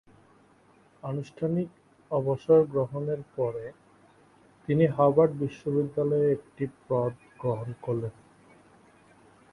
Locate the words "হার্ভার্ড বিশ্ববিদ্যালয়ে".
4.87-6.27